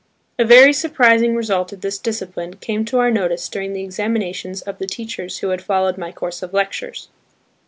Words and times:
A 0.39 0.45
very 0.45 0.73
surprising 0.73 1.35
result 1.35 1.71
of 1.71 1.81
this 1.81 1.99
discipline 1.99 2.55
came 2.55 2.85
to 2.85 2.97
our 2.97 3.11
notice 3.11 3.47
during 3.47 3.73
the 3.73 3.83
examinations 3.83 4.63
of 4.63 4.79
the 4.79 4.87
teachers 4.87 5.37
who 5.37 5.49
had 5.49 5.61
followed 5.61 5.95
my 5.99 6.11
course 6.11 6.41
of 6.41 6.53
lectures. 6.55 7.09